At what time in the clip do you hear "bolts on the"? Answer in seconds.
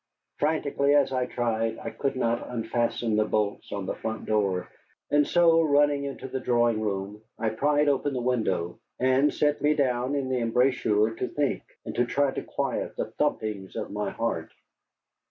3.25-3.93